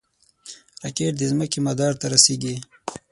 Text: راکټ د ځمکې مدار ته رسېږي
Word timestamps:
راکټ 0.81 1.13
د 1.17 1.21
ځمکې 1.31 1.59
مدار 1.67 1.93
ته 2.01 2.05
رسېږي 2.13 2.55